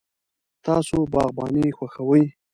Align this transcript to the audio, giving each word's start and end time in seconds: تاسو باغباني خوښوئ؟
تاسو 0.65 0.97
باغباني 1.13 1.63
خوښوئ؟ 1.77 2.23